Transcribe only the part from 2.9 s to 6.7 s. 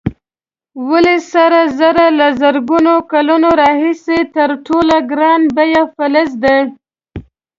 کلونو راهیسې تر ټولو ګران بیه فلز دی؟